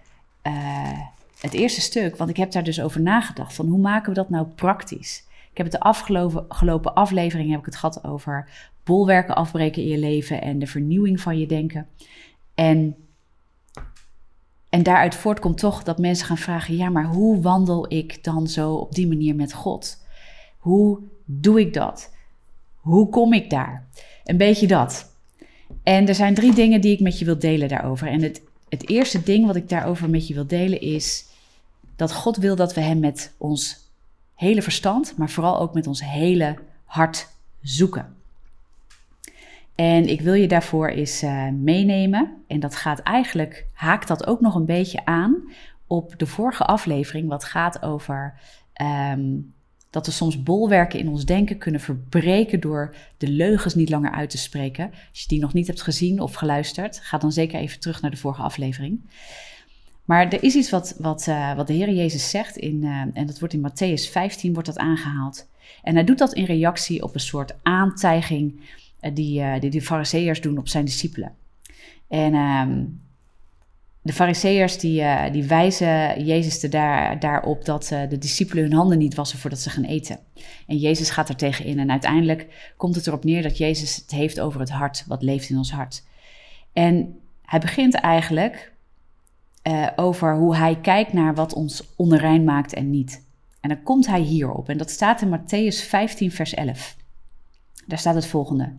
uh, 0.48 1.00
het 1.40 1.54
eerste 1.54 1.82
stuk, 1.82 2.18
want 2.18 2.30
ik 2.30 2.38
heb 2.38 2.52
daar 2.52 2.64
dus 2.64 2.82
over 2.82 3.02
nagedacht, 3.02 3.54
van 3.54 3.68
hoe 3.68 3.80
maken 3.80 4.10
we 4.10 4.16
dat 4.16 4.30
nou 4.30 4.46
praktisch? 4.46 5.24
Ik 5.52 5.58
heb 5.58 5.66
het 5.72 5.82
de 5.82 5.88
afgelopen 6.48 6.94
aflevering 6.94 7.50
heb 7.50 7.60
ik 7.60 7.66
het 7.66 7.76
gehad 7.76 8.04
over 8.04 8.50
bolwerken 8.84 9.36
afbreken 9.36 9.82
in 9.82 9.88
je 9.88 9.98
leven 9.98 10.42
en 10.42 10.60
de 10.60 10.68
vernieuwing 10.68 11.22
van 11.22 11.40
je 11.40 11.46
denken. 11.46 11.88
En, 12.56 12.96
en 14.70 14.84
daaruit 14.84 15.16
voortkomt 15.16 15.58
toch 15.58 15.84
dat 15.84 15.98
mensen 15.98 16.26
gaan 16.26 16.38
vragen: 16.38 16.76
ja, 16.76 16.90
maar 16.90 17.06
hoe 17.06 17.42
wandel 17.42 17.94
ik 17.94 18.24
dan 18.24 18.48
zo 18.48 18.74
op 18.74 18.96
die 18.96 19.08
manier 19.08 19.36
met 19.36 19.54
God? 19.54 20.06
Hoe 20.58 21.00
doe 21.26 21.60
ik 21.60 21.74
dat? 21.74 22.14
Hoe 22.76 23.10
kom 23.10 23.34
ik 23.34 23.50
daar? 23.50 23.88
Een 24.24 24.38
beetje 24.38 24.68
dat. 24.68 25.16
En 25.84 26.08
er 26.08 26.16
zijn 26.16 26.34
drie 26.34 26.54
dingen 26.54 26.82
die 26.82 26.94
ik 26.94 27.00
met 27.00 27.20
je 27.20 27.26
wil 27.26 27.40
delen 27.40 27.68
daarover. 27.68 28.08
En 28.08 28.22
het, 28.22 28.42
het 28.70 28.90
eerste 28.90 29.24
ding 29.24 29.46
wat 29.46 29.56
ik 29.56 29.70
daarover 29.70 30.10
met 30.10 30.28
je 30.28 30.34
wil 30.34 30.48
delen 30.48 30.82
is 30.82 31.26
dat 31.96 32.14
God 32.14 32.38
wil 32.38 32.56
dat 32.56 32.74
we 32.74 32.82
Hem 32.82 33.00
met 33.00 33.34
ons 33.38 33.78
hele 34.36 34.62
verstand, 34.62 35.18
maar 35.18 35.30
vooral 35.30 35.60
ook 35.60 35.74
met 35.74 35.88
ons 35.88 36.04
hele 36.04 36.56
hart 36.86 37.28
zoeken. 37.62 38.17
En 39.78 40.08
ik 40.08 40.22
wil 40.22 40.34
je 40.34 40.48
daarvoor 40.48 40.88
eens 40.88 41.24
uh, 41.24 41.50
meenemen. 41.50 42.44
En 42.48 42.60
dat 42.60 42.76
gaat 42.76 43.00
eigenlijk, 43.00 43.68
haakt 43.74 44.08
dat 44.08 44.28
ook 44.28 44.42
nog 44.42 44.56
een 44.56 44.66
beetje 44.66 45.06
aan 45.06 45.52
op 45.88 46.14
de 46.18 46.26
vorige 46.26 46.64
aflevering, 46.64 47.28
wat 47.28 47.44
gaat 47.44 47.82
over 47.82 48.34
um, 49.12 49.54
dat 49.90 50.06
we 50.06 50.12
soms 50.12 50.44
bolwerken 50.44 51.00
in 51.00 51.10
ons 51.10 51.26
denken 51.26 51.58
kunnen 51.58 51.82
verbreken 51.82 52.60
door 52.60 52.96
de 53.18 53.30
leugens 53.30 53.76
niet 53.76 53.90
langer 53.90 54.12
uit 54.12 54.30
te 54.30 54.38
spreken. 54.38 54.92
Als 55.10 55.22
je 55.22 55.28
die 55.28 55.40
nog 55.40 55.54
niet 55.54 55.68
hebt 55.68 55.82
gezien 55.82 56.20
of 56.20 56.34
geluisterd, 56.34 57.00
ga 57.04 57.18
dan 57.18 57.32
zeker 57.32 57.60
even 57.60 57.80
terug 57.80 58.02
naar 58.02 58.12
de 58.12 58.18
vorige 58.18 58.42
aflevering. 58.42 59.02
Maar 60.06 60.28
er 60.28 60.44
is 60.44 60.56
iets 60.56 60.70
wat, 60.70 60.96
wat, 61.00 61.28
uh, 61.28 61.56
wat 61.56 61.68
de 61.68 61.74
Heer 61.74 61.94
Jezus 61.94 62.30
zegt, 62.30 62.58
in, 62.58 62.82
uh, 62.84 63.02
en 63.14 63.26
dat 63.26 63.40
wordt 63.40 63.54
in 63.54 63.70
Matthäus 63.70 64.12
15 64.12 64.54
wordt 64.54 64.68
dat 64.68 64.78
aangehaald. 64.78 65.48
En 65.84 65.94
hij 65.96 66.04
doet 66.04 66.18
dat 66.18 66.34
in 66.34 66.46
reactie 66.46 67.04
op 67.04 67.14
een 67.14 67.20
soort 67.20 67.56
aantijging 67.64 68.60
die, 69.14 69.60
die 69.60 69.70
de 69.70 69.82
fariseërs 69.82 70.42
doen 70.42 70.58
op 70.58 70.68
zijn 70.68 70.86
discipelen. 70.86 71.36
En 72.08 72.34
ehm, 72.34 72.84
de 74.02 74.14
fariseërs 74.14 74.78
die, 74.78 75.02
uh, 75.02 75.32
die 75.32 75.44
wijzen 75.44 76.26
Jezus 76.26 76.64
er 76.64 76.70
daar, 76.70 77.20
daarop 77.20 77.66
dat 77.66 77.88
de 78.10 78.18
discipelen 78.18 78.64
hun 78.64 78.74
handen 78.74 78.98
niet 78.98 79.16
wassen 79.16 79.40
voordat 79.40 79.60
ze 79.60 79.70
gaan 79.70 79.84
eten. 79.84 80.20
En 80.68 80.78
Jezus 80.78 81.10
gaat 81.10 81.30
er 81.30 81.36
tegen 81.36 81.66
in 81.66 81.80
en 81.80 81.92
uiteindelijk 81.92 82.74
komt 82.78 82.96
het 82.96 83.08
erop 83.08 83.24
neer 83.24 83.42
dat 83.42 83.58
Jezus 83.58 83.96
het 83.96 84.12
heeft 84.12 84.40
over 84.40 84.60
het 84.60 84.70
hart, 84.70 85.04
wat 85.08 85.24
leeft 85.24 85.50
in 85.50 85.58
ons 85.58 85.72
hart. 85.72 86.04
En 86.74 87.20
hij 87.42 87.60
begint 87.60 87.94
eigenlijk 87.94 88.72
over 89.96 90.36
hoe 90.36 90.56
hij 90.56 90.80
kijkt 90.82 91.14
naar 91.14 91.36
wat 91.36 91.54
ons 91.54 91.84
onrein 91.96 92.44
maakt 92.44 92.74
en 92.74 92.90
niet. 92.90 93.26
En 93.62 93.70
dan 93.70 93.84
komt 93.84 94.08
hij 94.08 94.22
hierop 94.22 94.70
en 94.70 94.78
dat 94.78 94.90
staat 94.90 95.22
in 95.22 95.40
Matthäus 95.40 95.88
15 95.88 96.32
vers 96.32 96.54
11. 96.54 96.97
Daar 97.88 98.00
staat 98.00 98.16
het 98.16 98.26
volgende. 98.26 98.74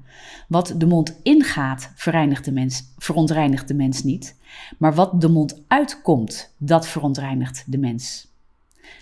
Wat 0.49 0.75
de 0.77 0.87
mond 0.87 1.21
ingaat, 1.23 1.93
vereinigt 1.95 2.45
de 2.45 2.53
mens, 2.53 2.85
verontreinigt 2.97 3.69
de 3.69 3.75
mens 3.75 4.03
niet. 4.03 4.37
Maar 4.79 4.95
wat 4.95 5.21
de 5.21 5.29
mond 5.29 5.63
uitkomt, 5.69 6.55
dat 6.59 6.89
verontreinigt 6.89 7.65
de 7.67 7.79
mens. 7.79 8.27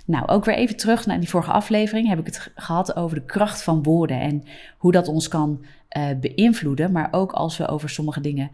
Nou, 0.04 0.26
ook 0.26 0.44
weer 0.44 0.54
even 0.54 0.76
terug 0.76 1.06
naar 1.06 1.20
die 1.20 1.28
vorige 1.28 1.50
aflevering 1.50 2.08
heb 2.08 2.18
ik 2.18 2.26
het 2.26 2.52
gehad 2.54 2.96
over 2.96 3.16
de 3.16 3.24
kracht 3.24 3.62
van 3.62 3.82
woorden 3.82 4.20
en 4.20 4.44
hoe 4.78 4.92
dat 4.92 5.08
ons 5.08 5.28
kan 5.28 5.64
uh, 5.96 6.04
beïnvloeden. 6.20 6.92
Maar 6.92 7.08
ook 7.10 7.32
als 7.32 7.56
we 7.56 7.68
over 7.68 7.88
sommige 7.88 8.20
dingen 8.20 8.50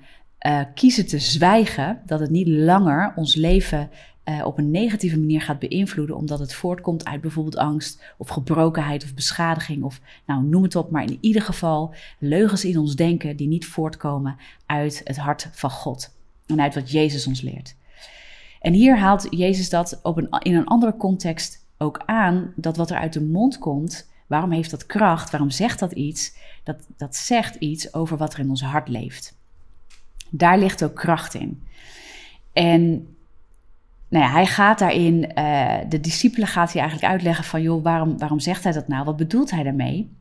uh, 0.46 0.60
kiezen 0.74 1.06
te 1.06 1.18
zwijgen, 1.18 2.00
dat 2.06 2.20
het 2.20 2.30
niet 2.30 2.48
langer 2.48 3.12
ons 3.16 3.34
leven 3.34 3.90
uh, 4.24 4.46
op 4.46 4.58
een 4.58 4.70
negatieve 4.70 5.18
manier 5.18 5.42
gaat 5.42 5.58
beïnvloeden, 5.58 6.16
omdat 6.16 6.38
het 6.38 6.54
voortkomt 6.54 7.04
uit 7.04 7.20
bijvoorbeeld 7.20 7.56
angst 7.56 8.02
of 8.16 8.28
gebrokenheid 8.28 9.04
of 9.04 9.14
beschadiging 9.14 9.82
of 9.82 10.00
nou 10.26 10.44
noem 10.44 10.62
het 10.62 10.76
op, 10.76 10.90
maar 10.90 11.02
in 11.02 11.18
ieder 11.20 11.42
geval 11.42 11.94
leugens 12.18 12.64
in 12.64 12.78
ons 12.78 12.96
denken 12.96 13.36
die 13.36 13.48
niet 13.48 13.66
voortkomen 13.66 14.36
uit 14.66 15.00
het 15.04 15.16
hart 15.16 15.48
van 15.52 15.70
God 15.70 16.14
en 16.46 16.60
uit 16.60 16.74
wat 16.74 16.90
Jezus 16.90 17.26
ons 17.26 17.40
leert. 17.40 17.74
En 18.60 18.72
hier 18.72 18.98
haalt 18.98 19.26
Jezus 19.30 19.70
dat 19.70 20.00
op 20.02 20.16
een, 20.16 20.28
in 20.38 20.54
een 20.54 20.66
andere 20.66 20.96
context 20.96 21.66
ook 21.78 22.02
aan, 22.06 22.52
dat 22.56 22.76
wat 22.76 22.90
er 22.90 22.96
uit 22.96 23.12
de 23.12 23.22
mond 23.22 23.58
komt, 23.58 24.10
waarom 24.26 24.50
heeft 24.50 24.70
dat 24.70 24.86
kracht, 24.86 25.30
waarom 25.30 25.50
zegt 25.50 25.78
dat 25.78 25.92
iets? 25.92 26.36
Dat, 26.62 26.86
dat 26.96 27.16
zegt 27.16 27.54
iets 27.54 27.94
over 27.94 28.16
wat 28.16 28.32
er 28.32 28.38
in 28.38 28.50
ons 28.50 28.62
hart 28.62 28.88
leeft. 28.88 29.36
Daar 30.30 30.58
ligt 30.58 30.84
ook 30.84 30.94
kracht 30.94 31.34
in. 31.34 31.62
En 32.52 33.06
nou 34.12 34.24
ja, 34.24 34.30
hij 34.30 34.46
gaat 34.46 34.78
daarin, 34.78 35.30
uh, 35.38 35.76
de 35.88 36.00
discipelen 36.00 36.48
gaat 36.48 36.72
hij 36.72 36.80
eigenlijk 36.80 37.12
uitleggen 37.12 37.44
van, 37.44 37.62
joh, 37.62 37.82
waarom, 37.82 38.18
waarom 38.18 38.40
zegt 38.40 38.64
hij 38.64 38.72
dat 38.72 38.88
nou? 38.88 39.04
Wat 39.04 39.16
bedoelt 39.16 39.50
hij 39.50 39.62
daarmee? 39.62 40.16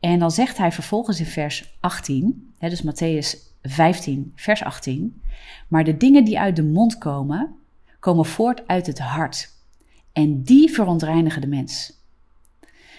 En 0.00 0.18
dan 0.18 0.30
zegt 0.30 0.58
hij 0.58 0.72
vervolgens 0.72 1.20
in 1.20 1.26
vers 1.26 1.76
18, 1.80 2.52
hè, 2.58 2.68
dus 2.68 2.82
Matthäus 2.82 3.38
15, 3.62 4.32
vers 4.34 4.62
18, 4.64 5.22
maar 5.68 5.84
de 5.84 5.96
dingen 5.96 6.24
die 6.24 6.38
uit 6.40 6.56
de 6.56 6.64
mond 6.64 6.98
komen, 6.98 7.54
komen 8.00 8.24
voort 8.24 8.66
uit 8.66 8.86
het 8.86 8.98
hart. 8.98 9.50
En 10.12 10.42
die 10.42 10.70
verontreinigen 10.70 11.40
de 11.40 11.46
mens. 11.46 11.97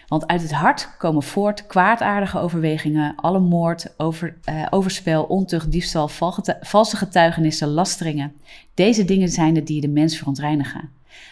Want 0.10 0.28
uit 0.28 0.42
het 0.42 0.52
hart 0.52 0.90
komen 0.98 1.24
voort 1.24 1.68
kwaadaardige 1.68 2.40
overwegingen, 2.40 3.16
alle 3.16 3.40
moord, 3.40 3.94
over, 3.98 4.38
uh, 4.50 4.66
overspel, 4.70 5.24
ontucht, 5.24 5.72
diefstal, 5.72 6.08
valse 6.62 6.98
getuigenissen, 6.98 7.68
lasteringen. 7.68 8.34
Deze 8.74 9.06
dingen 9.06 9.30
zijn 9.30 9.56
het 9.56 9.68
die 9.68 9.82
de 9.82 9.88
mens 9.88 10.18
verontreinigen. 10.18 10.90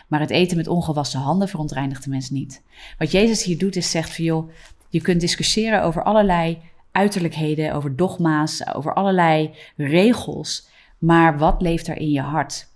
Maar 0.07 0.19
het 0.19 0.29
eten 0.29 0.57
met 0.57 0.67
ongewassen 0.67 1.19
handen 1.19 1.47
verontreinigt 1.47 2.03
de 2.03 2.09
mens 2.09 2.29
niet. 2.29 2.61
Wat 2.97 3.11
Jezus 3.11 3.43
hier 3.43 3.57
doet 3.57 3.75
is 3.75 3.91
zegt 3.91 4.15
van 4.15 4.23
joh, 4.25 4.49
je 4.89 5.01
kunt 5.01 5.21
discussiëren 5.21 5.83
over 5.83 6.03
allerlei 6.03 6.57
uiterlijkheden, 6.91 7.73
over 7.73 7.95
dogma's, 7.95 8.73
over 8.73 8.93
allerlei 8.93 9.53
regels. 9.75 10.67
Maar 10.97 11.37
wat 11.37 11.61
leeft 11.61 11.87
er 11.87 11.97
in 11.97 12.11
je 12.11 12.21
hart? 12.21 12.67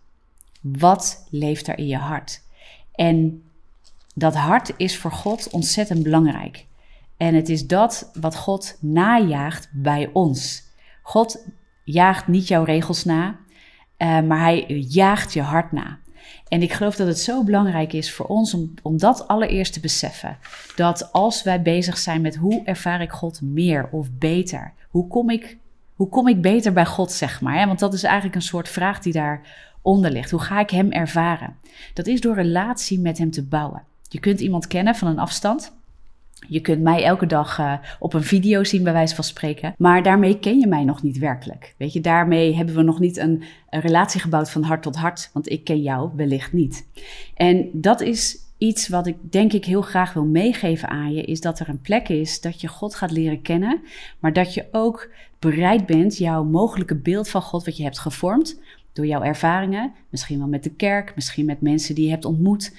Wat 0.62 1.28
leeft 1.30 1.68
er 1.68 1.78
in 1.78 1.88
je 1.88 1.98
hart? 1.98 2.42
En 2.92 3.44
dat 4.16 4.36
hart 4.36 4.74
is 4.78 4.98
voor 4.98 5.12
God 5.12 5.50
ontzettend 5.50 6.04
belangrijk. 6.04 6.66
En 7.18 7.36
het 7.36 7.50
is 7.50 7.68
dat 7.68 8.12
wat 8.20 8.36
God 8.36 8.78
najaagt 8.80 9.70
bij 9.72 10.10
ons. 10.14 10.64
God 11.02 11.46
jaagt 11.84 12.28
niet 12.28 12.48
jouw 12.48 12.64
regels 12.64 13.04
na, 13.04 13.40
uh, 13.98 14.22
maar 14.22 14.40
hij 14.40 14.66
jaagt 14.90 15.34
je 15.34 15.42
hart 15.42 15.72
na. 15.72 16.00
En 16.48 16.62
ik 16.62 16.74
geloof 16.74 16.96
dat 16.96 17.08
het 17.08 17.20
zo 17.20 17.44
belangrijk 17.44 17.94
is 17.94 18.14
voor 18.14 18.26
ons 18.26 18.54
om, 18.54 18.74
om 18.82 18.98
dat 18.98 19.28
allereerst 19.28 19.74
te 19.74 19.80
beseffen. 19.80 20.38
Dat 20.76 21.14
als 21.14 21.44
wij 21.44 21.62
bezig 21.62 21.98
zijn 21.98 22.22
met 22.22 22.36
hoe 22.36 22.64
ervaar 22.64 23.02
ik 23.02 23.12
God 23.12 23.42
meer 23.42 23.90
of 23.92 24.08
beter? 24.12 24.74
Hoe 24.90 25.08
kom 25.08 25.30
ik, 25.30 25.58
hoe 25.96 26.10
kom 26.10 26.28
ik 26.28 26.42
beter 26.42 26.74
bij 26.74 26.86
God, 26.86 27.12
zeg 27.12 27.42
maar? 27.42 27.68
Want 27.68 27.80
dat 27.80 27.94
is 27.94 28.04
eigenlijk 28.04 28.36
een 28.36 28.42
soort 28.42 28.70
vraag 28.70 29.00
die 29.00 29.14
daaronder 29.14 30.12
ligt. 30.12 30.32
Hoe 30.32 30.40
ga 30.40 30.60
ik 30.60 30.70
Hem 30.70 30.92
ervaren? 30.92 31.56
Dat 31.94 32.08
is 32.08 32.22
door 32.22 32.36
relatie 32.36 33.00
met 33.00 33.18
Hem 33.18 33.32
te 33.32 33.44
bouwen. 33.44 33.84
Je 34.12 34.20
kunt 34.20 34.40
iemand 34.40 34.68
kennen 34.68 34.96
van 34.96 35.08
een 35.08 35.20
afstand. 35.20 35.74
Je 36.48 36.60
kunt 36.60 36.82
mij 36.82 37.04
elke 37.04 37.26
dag 37.26 37.60
uh, 37.60 37.74
op 38.00 38.14
een 38.14 38.24
video 38.24 38.64
zien, 38.64 38.84
bij 38.84 38.94
wijze 38.94 39.16
van 39.16 39.24
spreken. 39.24 39.74
Maar 39.78 40.04
daarmee 40.04 40.40
ken 40.40 40.60
je 40.60 40.68
mij 40.68 40.84
nog 40.84 41.04
niet 41.04 41.18
werkelijk. 41.18 41.76
Weet 41.78 41.94
je, 41.94 42.02
daarmee 42.02 42.56
hebben 42.56 42.76
we 42.76 42.82
nog 42.82 43.00
niet 43.00 43.18
een, 43.18 43.44
een 43.70 43.82
relatie 43.82 44.22
gebouwd 44.22 44.52
van 44.52 44.64
hart 44.64 44.82
tot 44.82 44.96
hart. 44.96 45.30
Want 45.34 45.50
ik 45.50 45.64
ken 45.64 45.82
jou 45.82 46.10
wellicht 46.16 46.54
niet. 46.54 46.88
En 47.36 47.70
dat 47.74 48.02
is 48.02 48.38
iets 48.58 48.88
wat 48.88 49.08
ik 49.08 49.16
denk 49.32 49.54
ik 49.54 49.66
heel 49.66 49.82
graag 49.82 50.14
wil 50.14 50.26
meegeven 50.26 50.90
aan 50.90 51.14
je, 51.14 51.24
is 51.24 51.42
dat 51.42 51.60
er 51.60 51.70
een 51.70 51.82
plek 51.82 52.10
is 52.10 52.42
dat 52.42 52.62
je 52.62 52.68
God 52.68 52.96
gaat 52.96 53.12
leren 53.12 53.42
kennen, 53.42 53.82
maar 54.20 54.34
dat 54.34 54.54
je 54.54 54.68
ook 54.72 55.10
bereid 55.40 55.86
bent 55.86 56.18
jouw 56.18 56.44
mogelijke 56.44 56.96
beeld 56.96 57.30
van 57.30 57.42
God 57.42 57.66
wat 57.66 57.78
je 57.78 57.84
hebt 57.84 58.00
gevormd 58.00 58.60
door 58.94 59.06
jouw 59.06 59.22
ervaringen, 59.22 59.94
misschien 60.10 60.38
wel 60.38 60.48
met 60.48 60.64
de 60.64 60.70
kerk, 60.70 61.16
misschien 61.16 61.46
met 61.46 61.62
mensen 61.62 61.96
die 61.96 62.06
je 62.06 62.12
hebt 62.12 62.26
ontmoet, 62.26 62.76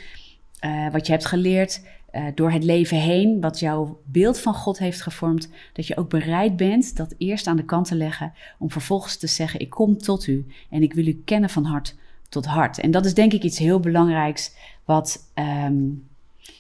uh, 0.65 0.91
wat 0.91 1.07
je 1.07 1.13
hebt 1.13 1.27
geleerd, 1.27 1.83
uh, 2.13 2.25
door 2.35 2.51
het 2.51 2.65
leven 2.65 2.97
heen, 2.97 3.41
wat 3.41 3.59
jouw 3.59 4.01
beeld 4.05 4.41
van 4.41 4.55
God 4.55 4.79
heeft 4.79 5.03
gevormd, 5.03 5.49
dat 5.73 5.87
je 5.87 5.97
ook 5.97 6.09
bereid 6.09 6.57
bent 6.57 6.97
dat 6.97 7.15
eerst 7.19 7.47
aan 7.47 7.57
de 7.57 7.65
kant 7.65 7.87
te 7.87 7.95
leggen, 7.95 8.33
om 8.59 8.71
vervolgens 8.71 9.17
te 9.17 9.27
zeggen: 9.27 9.61
Ik 9.61 9.71
kom 9.71 9.99
tot 9.99 10.27
u 10.27 10.47
en 10.71 10.83
ik 10.83 10.95
wil 10.95 11.07
u 11.07 11.23
kennen 11.25 11.51
van 11.51 11.65
hart 11.65 11.95
tot 12.29 12.47
hart. 12.47 12.79
En 12.79 12.91
dat 12.91 13.05
is 13.05 13.15
denk 13.15 13.33
ik 13.33 13.43
iets 13.43 13.59
heel 13.59 13.81
belangrijks, 13.81 14.53
wat, 14.85 15.33
um, 15.35 16.09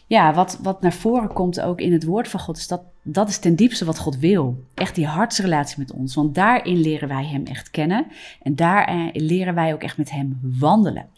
ja, 0.06 0.34
wat, 0.34 0.58
wat 0.62 0.80
naar 0.80 0.92
voren 0.92 1.32
komt 1.32 1.60
ook 1.60 1.80
in 1.80 1.92
het 1.92 2.04
woord 2.04 2.28
van 2.28 2.40
God. 2.40 2.56
Is 2.56 2.68
dat, 2.68 2.82
dat 3.02 3.28
is 3.28 3.38
ten 3.38 3.56
diepste 3.56 3.84
wat 3.84 3.98
God 3.98 4.18
wil. 4.18 4.64
Echt 4.74 4.94
die 4.94 5.06
hartsrelatie 5.06 5.78
met 5.78 5.92
ons. 5.92 6.14
Want 6.14 6.34
daarin 6.34 6.80
leren 6.80 7.08
wij 7.08 7.26
Hem 7.26 7.44
echt 7.44 7.70
kennen 7.70 8.06
en 8.42 8.56
daarin 8.56 9.10
leren 9.12 9.54
wij 9.54 9.72
ook 9.72 9.82
echt 9.82 9.96
met 9.96 10.10
Hem 10.10 10.38
wandelen. 10.42 11.08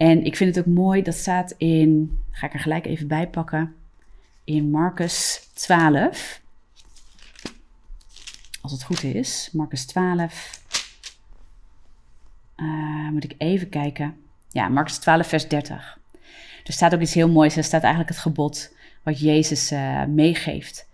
En 0.00 0.24
ik 0.24 0.36
vind 0.36 0.54
het 0.54 0.66
ook 0.66 0.74
mooi, 0.74 1.02
dat 1.02 1.14
staat 1.14 1.54
in, 1.56 2.18
ga 2.30 2.46
ik 2.46 2.52
er 2.52 2.60
gelijk 2.60 2.86
even 2.86 3.08
bij 3.08 3.28
pakken, 3.28 3.74
in 4.44 4.70
Marcus 4.70 5.48
12. 5.54 6.40
Als 8.60 8.72
het 8.72 8.82
goed 8.82 9.04
is, 9.04 9.48
Marcus 9.52 9.86
12. 9.86 10.60
Uh, 12.56 13.10
moet 13.10 13.24
ik 13.24 13.34
even 13.38 13.68
kijken. 13.68 14.16
Ja, 14.48 14.68
Marcus 14.68 14.98
12, 14.98 15.26
vers 15.26 15.48
30. 15.48 15.98
Er 16.64 16.72
staat 16.72 16.94
ook 16.94 17.00
iets 17.00 17.14
heel 17.14 17.30
moois. 17.30 17.56
Er 17.56 17.64
staat 17.64 17.82
eigenlijk 17.82 18.12
het 18.12 18.22
gebod 18.22 18.74
wat 19.02 19.20
Jezus 19.20 19.72
uh, 19.72 20.04
meegeeft. 20.04 20.88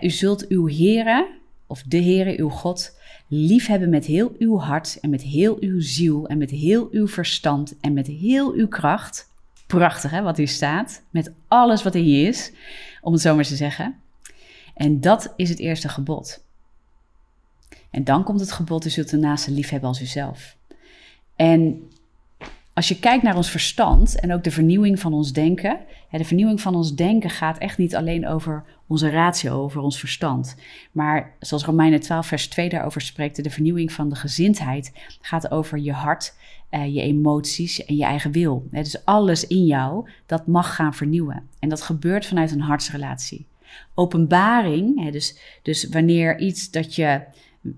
U 0.00 0.10
zult 0.10 0.48
uw 0.48 0.68
Here, 0.68 1.28
of 1.72 1.82
de 1.82 2.02
Here, 2.02 2.38
uw 2.38 2.48
God, 2.48 2.98
liefhebben 3.28 3.88
met 3.88 4.04
heel 4.04 4.34
uw 4.38 4.58
hart 4.58 4.98
en 5.00 5.10
met 5.10 5.22
heel 5.22 5.56
uw 5.60 5.80
ziel 5.80 6.26
en 6.26 6.38
met 6.38 6.50
heel 6.50 6.88
uw 6.90 7.08
verstand 7.08 7.74
en 7.80 7.92
met 7.92 8.06
heel 8.06 8.52
uw 8.52 8.68
kracht. 8.68 9.30
Prachtig 9.66 10.10
hè, 10.10 10.22
wat 10.22 10.36
hier 10.36 10.48
staat. 10.48 11.02
Met 11.10 11.32
alles 11.48 11.82
wat 11.82 11.94
in 11.94 12.08
je 12.08 12.28
is, 12.28 12.52
om 13.00 13.12
het 13.12 13.22
zo 13.22 13.34
maar 13.34 13.44
te 13.44 13.56
zeggen. 13.56 13.94
En 14.74 15.00
dat 15.00 15.32
is 15.36 15.48
het 15.48 15.58
eerste 15.58 15.88
gebod. 15.88 16.44
En 17.90 18.04
dan 18.04 18.24
komt 18.24 18.40
het 18.40 18.52
gebod, 18.52 18.84
u 18.84 18.90
zult 18.90 19.10
de 19.10 19.16
naaste 19.16 19.50
liefhebben 19.50 19.88
als 19.88 20.00
uzelf. 20.00 20.56
En 21.36 21.90
als 22.72 22.88
je 22.88 22.98
kijkt 22.98 23.22
naar 23.22 23.36
ons 23.36 23.50
verstand 23.50 24.20
en 24.20 24.32
ook 24.32 24.44
de 24.44 24.50
vernieuwing 24.50 25.00
van 25.00 25.12
ons 25.12 25.32
denken. 25.32 25.78
de 26.10 26.24
vernieuwing 26.24 26.60
van 26.60 26.74
ons 26.74 26.94
denken 26.94 27.30
gaat 27.30 27.58
echt 27.58 27.78
niet 27.78 27.96
alleen 27.96 28.26
over 28.26 28.64
onze 28.92 29.10
ratio, 29.10 29.62
over 29.62 29.80
ons 29.80 29.98
verstand. 29.98 30.56
Maar 30.92 31.34
zoals 31.40 31.64
Romeinen 31.64 32.00
12, 32.00 32.26
vers 32.26 32.48
2 32.48 32.68
daarover 32.68 33.00
spreekt, 33.00 33.44
de 33.44 33.50
vernieuwing 33.50 33.92
van 33.92 34.08
de 34.08 34.14
gezindheid 34.14 34.92
gaat 35.20 35.50
over 35.50 35.78
je 35.78 35.92
hart, 35.92 36.34
eh, 36.68 36.94
je 36.94 37.00
emoties 37.00 37.84
en 37.84 37.96
je 37.96 38.04
eigen 38.04 38.32
wil. 38.32 38.66
dus 38.70 39.04
alles 39.04 39.46
in 39.46 39.66
jou, 39.66 40.08
dat 40.26 40.46
mag 40.46 40.74
gaan 40.74 40.94
vernieuwen. 40.94 41.48
En 41.58 41.68
dat 41.68 41.82
gebeurt 41.82 42.26
vanuit 42.26 42.50
een 42.50 42.60
hartsrelatie. 42.60 43.46
Openbaring, 43.94 45.10
dus, 45.10 45.38
dus 45.62 45.88
wanneer 45.88 46.38
iets 46.38 46.70
dat 46.70 46.94
je 46.94 47.20
uh, 47.62 47.72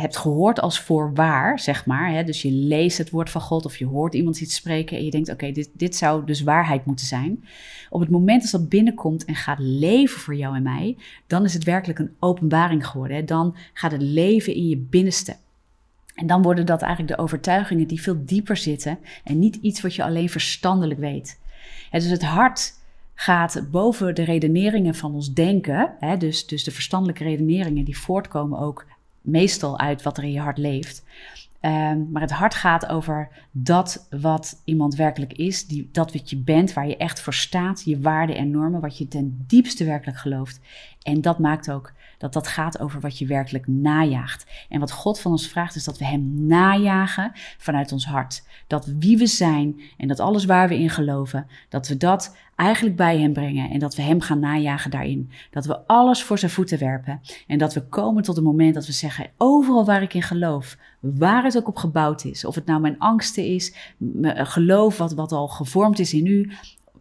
hebt 0.00 0.16
gehoord 0.16 0.60
als 0.60 0.80
voorwaar, 0.80 1.58
zeg 1.58 1.86
maar. 1.86 2.12
Hè? 2.12 2.24
Dus 2.24 2.42
je 2.42 2.50
leest 2.50 2.98
het 2.98 3.10
woord 3.10 3.30
van 3.30 3.40
God 3.40 3.64
of 3.64 3.76
je 3.76 3.86
hoort 3.86 4.14
iemand 4.14 4.40
iets 4.40 4.54
spreken 4.54 4.96
en 4.96 5.04
je 5.04 5.10
denkt: 5.10 5.30
oké, 5.30 5.52
dit, 5.52 5.70
dit 5.72 5.96
zou 5.96 6.24
dus 6.24 6.42
waarheid 6.42 6.84
moeten 6.84 7.06
zijn. 7.06 7.44
Op 7.90 8.00
het 8.00 8.10
moment 8.10 8.42
dat 8.42 8.50
dat 8.50 8.68
binnenkomt 8.68 9.24
en 9.24 9.34
gaat 9.34 9.58
leven 9.58 10.20
voor 10.20 10.34
jou 10.34 10.56
en 10.56 10.62
mij, 10.62 10.96
dan 11.26 11.44
is 11.44 11.54
het 11.54 11.64
werkelijk 11.64 11.98
een 11.98 12.14
openbaring 12.18 12.86
geworden. 12.86 13.16
Hè? 13.16 13.24
Dan 13.24 13.56
gaat 13.72 13.92
het 13.92 14.02
leven 14.02 14.54
in 14.54 14.68
je 14.68 14.76
binnenste. 14.76 15.36
En 16.14 16.26
dan 16.26 16.42
worden 16.42 16.66
dat 16.66 16.82
eigenlijk 16.82 17.16
de 17.16 17.22
overtuigingen 17.22 17.86
die 17.86 18.02
veel 18.02 18.24
dieper 18.24 18.56
zitten 18.56 18.98
en 19.24 19.38
niet 19.38 19.56
iets 19.56 19.80
wat 19.80 19.94
je 19.94 20.04
alleen 20.04 20.30
verstandelijk 20.30 21.00
weet. 21.00 21.40
dus 21.90 22.04
het 22.04 22.24
hart 22.24 22.78
gaat 23.14 23.66
boven 23.70 24.14
de 24.14 24.22
redeneringen 24.22 24.94
van 24.94 25.14
ons 25.14 25.32
denken, 25.32 25.94
hè, 25.98 26.16
dus, 26.16 26.46
dus 26.46 26.64
de 26.64 26.70
verstandelijke 26.70 27.24
redeneringen 27.24 27.84
die 27.84 27.98
voortkomen 27.98 28.58
ook 28.58 28.86
meestal 29.20 29.78
uit 29.78 30.02
wat 30.02 30.16
er 30.16 30.24
in 30.24 30.32
je 30.32 30.40
hart 30.40 30.58
leeft. 30.58 31.04
Um, 31.62 32.08
maar 32.12 32.22
het 32.22 32.30
hart 32.30 32.54
gaat 32.54 32.86
over 32.86 33.28
dat 33.50 34.06
wat 34.10 34.62
iemand 34.64 34.94
werkelijk 34.94 35.32
is, 35.32 35.66
die, 35.66 35.88
dat 35.92 36.12
wat 36.12 36.30
je 36.30 36.36
bent, 36.36 36.72
waar 36.72 36.88
je 36.88 36.96
echt 36.96 37.20
voor 37.20 37.34
staat, 37.34 37.82
je 37.84 38.00
waarden 38.00 38.36
en 38.36 38.50
normen, 38.50 38.80
wat 38.80 38.98
je 38.98 39.08
ten 39.08 39.44
diepste 39.46 39.84
werkelijk 39.84 40.18
gelooft. 40.18 40.60
En 41.02 41.20
dat 41.20 41.38
maakt 41.38 41.70
ook 41.70 41.92
dat 42.20 42.32
dat 42.32 42.48
gaat 42.48 42.80
over 42.80 43.00
wat 43.00 43.18
je 43.18 43.26
werkelijk 43.26 43.66
najaagt. 43.66 44.46
En 44.68 44.80
wat 44.80 44.92
God 44.92 45.20
van 45.20 45.30
ons 45.30 45.48
vraagt 45.48 45.74
is 45.74 45.84
dat 45.84 45.98
we 45.98 46.04
Hem 46.04 46.46
najagen 46.46 47.32
vanuit 47.58 47.92
ons 47.92 48.06
hart. 48.06 48.42
Dat 48.66 48.86
wie 48.98 49.18
we 49.18 49.26
zijn 49.26 49.80
en 49.96 50.08
dat 50.08 50.20
alles 50.20 50.44
waar 50.44 50.68
we 50.68 50.78
in 50.78 50.90
geloven, 50.90 51.46
dat 51.68 51.88
we 51.88 51.96
dat 51.96 52.36
eigenlijk 52.56 52.96
bij 52.96 53.18
Hem 53.18 53.32
brengen 53.32 53.70
en 53.70 53.78
dat 53.78 53.94
we 53.94 54.02
Hem 54.02 54.20
gaan 54.20 54.38
najagen 54.38 54.90
daarin. 54.90 55.30
Dat 55.50 55.66
we 55.66 55.86
alles 55.86 56.22
voor 56.22 56.38
Zijn 56.38 56.50
voeten 56.50 56.78
werpen 56.78 57.20
en 57.46 57.58
dat 57.58 57.74
we 57.74 57.80
komen 57.80 58.22
tot 58.22 58.36
het 58.36 58.44
moment 58.44 58.74
dat 58.74 58.86
we 58.86 58.92
zeggen, 58.92 59.30
overal 59.36 59.84
waar 59.84 60.02
ik 60.02 60.14
in 60.14 60.22
geloof, 60.22 60.76
waar 61.00 61.44
het 61.44 61.56
ook 61.56 61.68
op 61.68 61.76
gebouwd 61.76 62.24
is, 62.24 62.44
of 62.44 62.54
het 62.54 62.66
nou 62.66 62.80
mijn 62.80 62.98
angsten 62.98 63.44
is, 63.44 63.74
mijn 63.96 64.46
geloof 64.46 64.98
wat, 64.98 65.12
wat 65.12 65.32
al 65.32 65.48
gevormd 65.48 65.98
is 65.98 66.12
in 66.12 66.26
u, 66.26 66.52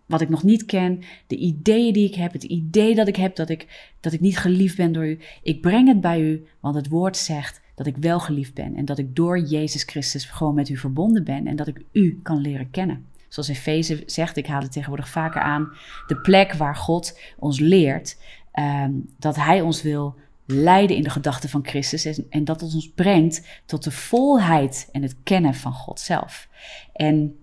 wat 0.10 0.22
ik 0.22 0.30
nog 0.30 0.44
niet 0.44 0.66
ken, 0.66 1.02
de 1.28 1.36
ideeën 1.36 1.94
die 1.94 2.08
ik 2.08 2.16
heb, 2.16 2.34
het 2.34 2.44
idee 2.44 2.96
dat 2.96 3.08
ik 3.08 3.16
heb 3.16 3.36
dat 3.36 3.50
ik, 3.50 3.92
dat 4.00 4.14
ik 4.14 4.20
niet 4.20 4.38
geliefd 4.38 4.78
ben 4.78 4.92
door 4.92 5.08
u. 5.08 5.20
Ik 5.44 5.62
breng 5.62 5.88
het 5.88 6.02
bij 6.02 6.22
u, 6.22 6.46
want 6.60 6.76
het 6.76 6.88
woord 6.88 7.18
zegt 7.18 7.62
dat 7.76 7.86
ik 7.86 7.98
wel 7.98 8.20
geliefd 8.20 8.54
ben 8.54 8.76
en 8.76 8.86
dat 8.86 8.98
ik 8.98 9.16
door 9.16 9.40
Jezus 9.40 9.84
Christus 9.84 10.26
gewoon 10.26 10.56
met 10.56 10.70
u 10.70 10.78
verbonden 10.78 11.24
ben 11.24 11.48
en 11.48 11.56
dat 11.56 11.68
ik 11.68 11.82
u 11.92 12.20
kan 12.24 12.42
leren 12.42 12.70
kennen. 12.70 13.06
Zoals 13.28 13.50
Efeze 13.50 14.04
zegt, 14.06 14.38
ik 14.38 14.48
haal 14.48 14.62
het 14.62 14.72
tegenwoordig 14.72 15.10
vaker 15.10 15.42
aan, 15.42 15.72
de 16.08 16.18
plek 16.18 16.54
waar 16.54 16.76
God 16.76 17.20
ons 17.38 17.60
leert 17.60 18.18
um, 18.54 19.10
dat 19.20 19.36
Hij 19.36 19.62
ons 19.62 19.82
wil 19.82 20.16
leiden 20.46 20.96
in 20.96 21.04
de 21.04 21.10
gedachten 21.10 21.50
van 21.50 21.66
Christus 21.66 22.06
en, 22.06 22.26
en 22.30 22.44
dat 22.44 22.64
ons 22.64 22.92
brengt 22.96 23.48
tot 23.66 23.84
de 23.84 23.92
volheid 23.92 24.90
en 24.92 25.02
het 25.02 25.16
kennen 25.24 25.54
van 25.54 25.74
God 25.74 26.00
zelf. 26.00 26.48
En 26.94 27.39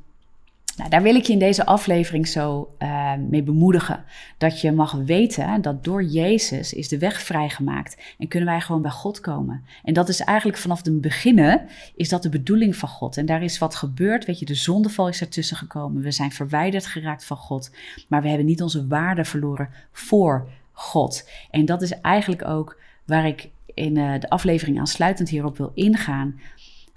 nou, 0.76 0.90
daar 0.90 1.02
wil 1.02 1.14
ik 1.14 1.24
je 1.24 1.32
in 1.32 1.38
deze 1.38 1.66
aflevering 1.66 2.28
zo 2.28 2.74
uh, 2.78 3.14
mee 3.14 3.42
bemoedigen. 3.42 4.04
Dat 4.38 4.60
je 4.60 4.72
mag 4.72 4.92
weten 4.92 5.62
dat 5.62 5.84
door 5.84 6.04
Jezus 6.04 6.72
is 6.72 6.88
de 6.88 6.98
weg 6.98 7.20
vrijgemaakt 7.20 8.14
en 8.18 8.28
kunnen 8.28 8.48
wij 8.48 8.60
gewoon 8.60 8.82
bij 8.82 8.90
God 8.90 9.20
komen. 9.20 9.64
En 9.84 9.94
dat 9.94 10.08
is 10.08 10.20
eigenlijk 10.20 10.58
vanaf 10.58 10.84
het 10.84 11.00
beginnen, 11.00 11.66
is 11.94 12.08
dat 12.08 12.22
de 12.22 12.28
bedoeling 12.28 12.76
van 12.76 12.88
God. 12.88 13.16
En 13.16 13.26
daar 13.26 13.42
is 13.42 13.58
wat 13.58 13.74
gebeurd, 13.74 14.24
weet 14.24 14.38
je, 14.38 14.46
de 14.46 14.54
zondeval 14.54 15.08
is 15.08 15.20
ertussen 15.20 15.56
gekomen. 15.56 16.02
We 16.02 16.10
zijn 16.10 16.32
verwijderd 16.32 16.86
geraakt 16.86 17.24
van 17.24 17.36
God, 17.36 17.70
maar 18.08 18.22
we 18.22 18.28
hebben 18.28 18.46
niet 18.46 18.62
onze 18.62 18.86
waarde 18.86 19.24
verloren 19.24 19.68
voor 19.92 20.48
God. 20.72 21.28
En 21.50 21.64
dat 21.64 21.82
is 21.82 22.00
eigenlijk 22.00 22.44
ook 22.44 22.80
waar 23.04 23.26
ik 23.26 23.48
in 23.74 23.96
uh, 23.96 24.20
de 24.20 24.30
aflevering 24.30 24.78
aansluitend 24.78 25.28
hierop 25.28 25.56
wil 25.56 25.72
ingaan 25.74 26.40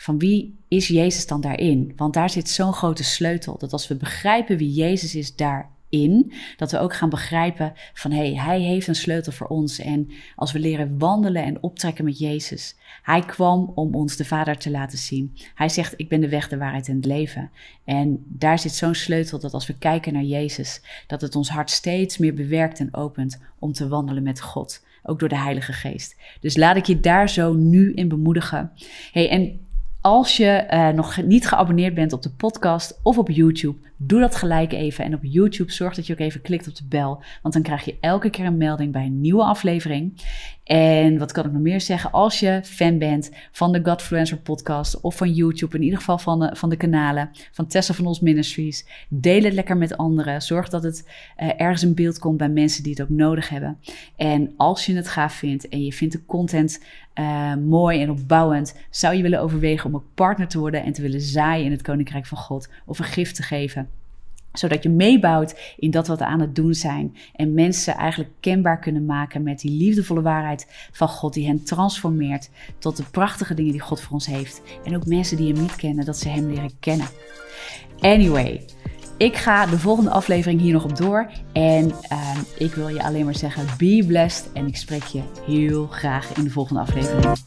van 0.01 0.19
wie 0.19 0.57
is 0.67 0.87
Jezus 0.87 1.27
dan 1.27 1.41
daarin? 1.41 1.93
Want 1.95 2.13
daar 2.13 2.29
zit 2.29 2.49
zo'n 2.49 2.73
grote 2.73 3.03
sleutel. 3.03 3.57
Dat 3.57 3.73
als 3.73 3.87
we 3.87 3.95
begrijpen 3.95 4.57
wie 4.57 4.73
Jezus 4.73 5.15
is 5.15 5.35
daarin, 5.35 6.33
dat 6.57 6.71
we 6.71 6.79
ook 6.79 6.95
gaan 6.95 7.09
begrijpen 7.09 7.73
van 7.93 8.11
hé, 8.11 8.17
hey, 8.17 8.35
hij 8.35 8.59
heeft 8.61 8.87
een 8.87 8.95
sleutel 8.95 9.31
voor 9.31 9.47
ons. 9.47 9.79
En 9.79 10.09
als 10.35 10.51
we 10.51 10.59
leren 10.59 10.97
wandelen 10.97 11.43
en 11.43 11.63
optrekken 11.63 12.05
met 12.05 12.19
Jezus, 12.19 12.75
hij 13.03 13.21
kwam 13.21 13.71
om 13.75 13.95
ons 13.95 14.15
de 14.15 14.25
Vader 14.25 14.57
te 14.57 14.71
laten 14.71 14.97
zien. 14.97 15.37
Hij 15.55 15.69
zegt: 15.69 15.93
Ik 15.97 16.09
ben 16.09 16.21
de 16.21 16.29
weg, 16.29 16.49
de 16.49 16.57
waarheid 16.57 16.87
en 16.87 16.95
het 16.95 17.05
leven. 17.05 17.51
En 17.83 18.23
daar 18.27 18.59
zit 18.59 18.73
zo'n 18.73 18.95
sleutel 18.95 19.39
dat 19.39 19.53
als 19.53 19.67
we 19.67 19.77
kijken 19.77 20.13
naar 20.13 20.23
Jezus, 20.23 20.81
dat 21.07 21.21
het 21.21 21.35
ons 21.35 21.49
hart 21.49 21.69
steeds 21.69 22.17
meer 22.17 22.33
bewerkt 22.33 22.79
en 22.79 22.95
opent 22.95 23.41
om 23.59 23.73
te 23.73 23.87
wandelen 23.87 24.23
met 24.23 24.41
God. 24.41 24.87
ook 25.03 25.19
door 25.19 25.29
de 25.29 25.37
Heilige 25.37 25.73
Geest. 25.73 26.15
Dus 26.41 26.57
laat 26.57 26.75
ik 26.75 26.85
je 26.85 26.99
daar 26.99 27.29
zo 27.29 27.53
nu 27.53 27.93
in 27.93 28.07
bemoedigen. 28.07 28.71
Hey, 29.11 29.29
en 29.29 29.67
als 30.01 30.37
je 30.37 30.67
uh, 30.71 30.89
nog 30.89 31.23
niet 31.23 31.47
geabonneerd 31.47 31.93
bent 31.93 32.13
op 32.13 32.21
de 32.21 32.31
podcast 32.31 32.99
of 33.03 33.17
op 33.17 33.29
YouTube, 33.29 33.77
doe 33.97 34.19
dat 34.19 34.35
gelijk 34.35 34.73
even. 34.73 35.05
En 35.05 35.13
op 35.13 35.19
YouTube 35.23 35.71
zorg 35.71 35.95
dat 35.95 36.07
je 36.07 36.13
ook 36.13 36.19
even 36.19 36.41
klikt 36.41 36.67
op 36.67 36.75
de 36.75 36.85
bel, 36.89 37.23
want 37.41 37.53
dan 37.53 37.63
krijg 37.63 37.85
je 37.85 37.97
elke 37.99 38.29
keer 38.29 38.45
een 38.45 38.57
melding 38.57 38.91
bij 38.91 39.05
een 39.05 39.21
nieuwe 39.21 39.43
aflevering. 39.43 40.21
En 40.63 41.17
wat 41.17 41.31
kan 41.31 41.45
ik 41.45 41.51
nog 41.51 41.61
meer 41.61 41.81
zeggen? 41.81 42.11
Als 42.11 42.39
je 42.39 42.59
fan 42.63 42.97
bent 42.97 43.31
van 43.51 43.71
de 43.71 43.79
Godfluencer 43.83 44.37
podcast 44.37 45.01
of 45.01 45.17
van 45.17 45.33
YouTube, 45.33 45.75
in 45.75 45.83
ieder 45.83 45.97
geval 45.97 46.17
van 46.17 46.39
de, 46.39 46.55
van 46.55 46.69
de 46.69 46.75
kanalen 46.75 47.29
van 47.51 47.67
Tessa 47.67 47.93
van 47.93 48.05
ons 48.05 48.19
Ministries, 48.19 48.85
deel 49.09 49.43
het 49.43 49.53
lekker 49.53 49.77
met 49.77 49.97
anderen. 49.97 50.41
Zorg 50.41 50.69
dat 50.69 50.83
het 50.83 51.09
uh, 51.37 51.49
ergens 51.57 51.83
in 51.83 51.95
beeld 51.95 52.19
komt 52.19 52.37
bij 52.37 52.49
mensen 52.49 52.83
die 52.83 52.91
het 52.91 53.01
ook 53.01 53.09
nodig 53.09 53.49
hebben. 53.49 53.77
En 54.15 54.53
als 54.57 54.85
je 54.85 54.95
het 54.95 55.07
gaaf 55.07 55.33
vindt 55.33 55.67
en 55.67 55.83
je 55.83 55.93
vindt 55.93 56.13
de 56.13 56.25
content 56.25 56.79
uh, 57.15 57.55
mooi 57.55 58.01
en 58.01 58.09
opbouwend, 58.09 58.75
zou 58.89 59.15
je 59.15 59.21
willen 59.21 59.41
overwegen 59.41 59.85
om 59.85 59.95
ook 59.95 60.05
partner 60.13 60.47
te 60.47 60.59
worden 60.59 60.83
en 60.83 60.93
te 60.93 61.01
willen 61.01 61.21
zaaien 61.21 61.65
in 61.65 61.71
het 61.71 61.81
Koninkrijk 61.81 62.25
van 62.25 62.37
God 62.37 62.69
of 62.85 62.99
een 62.99 63.05
gift 63.05 63.35
te 63.35 63.43
geven 63.43 63.89
zodat 64.53 64.83
je 64.83 64.89
meebouwt 64.89 65.75
in 65.77 65.91
dat 65.91 66.07
wat 66.07 66.19
we 66.19 66.25
aan 66.25 66.39
het 66.39 66.55
doen 66.55 66.73
zijn. 66.73 67.15
En 67.35 67.53
mensen 67.53 67.95
eigenlijk 67.95 68.31
kenbaar 68.39 68.79
kunnen 68.79 69.05
maken 69.05 69.43
met 69.43 69.59
die 69.59 69.71
liefdevolle 69.71 70.21
waarheid 70.21 70.87
van 70.91 71.07
God. 71.07 71.33
Die 71.33 71.47
hen 71.47 71.63
transformeert 71.63 72.49
tot 72.77 72.97
de 72.97 73.03
prachtige 73.11 73.53
dingen 73.53 73.71
die 73.71 73.81
God 73.81 74.01
voor 74.01 74.13
ons 74.13 74.25
heeft. 74.25 74.61
En 74.83 74.95
ook 74.95 75.05
mensen 75.05 75.37
die 75.37 75.53
hem 75.53 75.61
niet 75.61 75.75
kennen, 75.75 76.05
dat 76.05 76.17
ze 76.17 76.29
hem 76.29 76.47
leren 76.47 76.71
kennen. 76.79 77.07
Anyway, 77.99 78.65
ik 79.19 79.37
ga 79.37 79.65
de 79.65 79.79
volgende 79.79 80.09
aflevering 80.09 80.61
hier 80.61 80.73
nog 80.73 80.83
op 80.83 80.97
door. 80.97 81.29
En 81.53 81.91
ehm, 82.01 82.39
ik 82.57 82.73
wil 82.73 82.87
je 82.87 83.03
alleen 83.03 83.25
maar 83.25 83.35
zeggen: 83.35 83.65
be 83.77 84.03
blessed. 84.07 84.49
En 84.53 84.67
ik 84.67 84.77
spreek 84.77 85.03
je 85.03 85.21
heel 85.45 85.87
graag 85.87 86.33
in 86.37 86.43
de 86.43 86.49
volgende 86.49 86.81
aflevering. 86.81 87.37